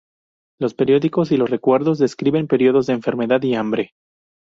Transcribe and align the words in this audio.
Los 0.59 0.73
periódicos 0.73 1.31
y 1.31 1.37
los 1.37 1.51
recuerdos 1.51 1.99
describen 1.99 2.47
periodos 2.47 2.87
de 2.87 2.93
enfermedad 2.93 3.43
y 3.43 3.53
hambre. 3.53 3.93